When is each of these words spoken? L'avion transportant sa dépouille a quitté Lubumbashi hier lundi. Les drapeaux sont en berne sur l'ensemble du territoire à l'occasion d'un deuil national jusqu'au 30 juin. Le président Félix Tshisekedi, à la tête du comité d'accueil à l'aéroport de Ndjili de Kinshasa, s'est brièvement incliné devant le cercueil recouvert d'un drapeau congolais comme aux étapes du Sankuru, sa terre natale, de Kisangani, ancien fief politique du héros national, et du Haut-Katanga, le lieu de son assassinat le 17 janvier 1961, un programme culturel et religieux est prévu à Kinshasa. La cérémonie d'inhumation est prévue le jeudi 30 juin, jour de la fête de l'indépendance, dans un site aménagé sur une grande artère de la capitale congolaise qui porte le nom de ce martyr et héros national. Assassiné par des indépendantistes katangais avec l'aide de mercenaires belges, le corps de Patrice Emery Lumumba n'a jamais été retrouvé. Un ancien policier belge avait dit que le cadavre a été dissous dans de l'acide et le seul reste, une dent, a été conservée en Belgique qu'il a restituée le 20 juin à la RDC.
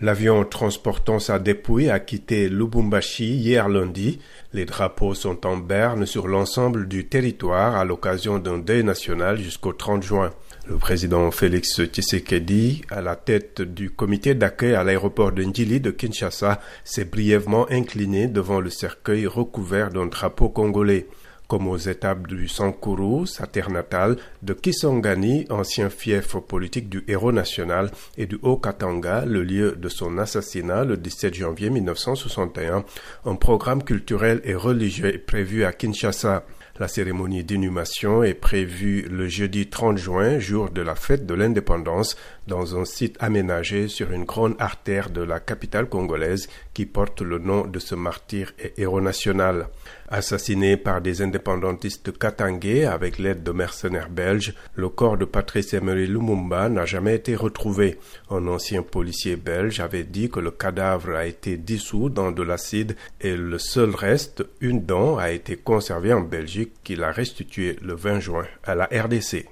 L'avion 0.00 0.44
transportant 0.44 1.18
sa 1.18 1.40
dépouille 1.40 1.90
a 1.90 1.98
quitté 1.98 2.48
Lubumbashi 2.48 3.34
hier 3.34 3.68
lundi. 3.68 4.20
Les 4.52 4.64
drapeaux 4.64 5.12
sont 5.12 5.44
en 5.44 5.56
berne 5.56 6.06
sur 6.06 6.28
l'ensemble 6.28 6.86
du 6.86 7.06
territoire 7.06 7.74
à 7.74 7.84
l'occasion 7.84 8.38
d'un 8.38 8.58
deuil 8.58 8.84
national 8.84 9.38
jusqu'au 9.38 9.72
30 9.72 10.04
juin. 10.04 10.30
Le 10.68 10.76
président 10.76 11.28
Félix 11.32 11.82
Tshisekedi, 11.82 12.82
à 12.90 13.00
la 13.00 13.16
tête 13.16 13.60
du 13.60 13.90
comité 13.90 14.36
d'accueil 14.36 14.74
à 14.74 14.84
l'aéroport 14.84 15.32
de 15.32 15.42
Ndjili 15.42 15.80
de 15.80 15.90
Kinshasa, 15.90 16.60
s'est 16.84 17.06
brièvement 17.06 17.68
incliné 17.68 18.28
devant 18.28 18.60
le 18.60 18.70
cercueil 18.70 19.26
recouvert 19.26 19.90
d'un 19.90 20.06
drapeau 20.06 20.48
congolais 20.48 21.08
comme 21.48 21.66
aux 21.66 21.78
étapes 21.78 22.26
du 22.26 22.46
Sankuru, 22.46 23.26
sa 23.26 23.46
terre 23.46 23.70
natale, 23.70 24.16
de 24.42 24.52
Kisangani, 24.52 25.46
ancien 25.48 25.88
fief 25.88 26.36
politique 26.36 26.90
du 26.90 27.02
héros 27.08 27.32
national, 27.32 27.90
et 28.18 28.26
du 28.26 28.38
Haut-Katanga, 28.42 29.24
le 29.24 29.42
lieu 29.42 29.72
de 29.72 29.88
son 29.88 30.18
assassinat 30.18 30.84
le 30.84 30.98
17 30.98 31.34
janvier 31.34 31.70
1961, 31.70 32.84
un 33.24 33.34
programme 33.34 33.82
culturel 33.82 34.42
et 34.44 34.54
religieux 34.54 35.14
est 35.14 35.18
prévu 35.18 35.64
à 35.64 35.72
Kinshasa. 35.72 36.44
La 36.78 36.86
cérémonie 36.86 37.42
d'inhumation 37.42 38.22
est 38.22 38.34
prévue 38.34 39.02
le 39.10 39.26
jeudi 39.26 39.66
30 39.66 39.98
juin, 39.98 40.38
jour 40.38 40.70
de 40.70 40.80
la 40.80 40.94
fête 40.94 41.26
de 41.26 41.34
l'indépendance, 41.34 42.16
dans 42.46 42.78
un 42.78 42.84
site 42.84 43.16
aménagé 43.18 43.88
sur 43.88 44.12
une 44.12 44.24
grande 44.24 44.54
artère 44.60 45.10
de 45.10 45.20
la 45.20 45.40
capitale 45.40 45.88
congolaise 45.88 46.48
qui 46.74 46.86
porte 46.86 47.20
le 47.20 47.38
nom 47.38 47.66
de 47.66 47.80
ce 47.80 47.96
martyr 47.96 48.52
et 48.60 48.74
héros 48.80 49.00
national. 49.00 49.66
Assassiné 50.10 50.78
par 50.78 51.02
des 51.02 51.20
indépendantistes 51.20 52.16
katangais 52.18 52.86
avec 52.86 53.18
l'aide 53.18 53.42
de 53.42 53.52
mercenaires 53.52 54.08
belges, 54.08 54.54
le 54.74 54.88
corps 54.88 55.18
de 55.18 55.26
Patrice 55.26 55.74
Emery 55.74 56.06
Lumumba 56.06 56.70
n'a 56.70 56.86
jamais 56.86 57.16
été 57.16 57.36
retrouvé. 57.36 57.98
Un 58.30 58.46
ancien 58.46 58.82
policier 58.82 59.36
belge 59.36 59.80
avait 59.80 60.04
dit 60.04 60.30
que 60.30 60.40
le 60.40 60.50
cadavre 60.50 61.14
a 61.14 61.26
été 61.26 61.58
dissous 61.58 62.08
dans 62.08 62.32
de 62.32 62.42
l'acide 62.42 62.96
et 63.20 63.36
le 63.36 63.58
seul 63.58 63.94
reste, 63.94 64.46
une 64.62 64.86
dent, 64.86 65.18
a 65.18 65.30
été 65.30 65.56
conservée 65.56 66.14
en 66.14 66.22
Belgique 66.22 66.72
qu'il 66.84 67.02
a 67.04 67.12
restituée 67.12 67.76
le 67.82 67.94
20 67.94 68.20
juin 68.20 68.46
à 68.64 68.74
la 68.74 68.86
RDC. 68.86 69.44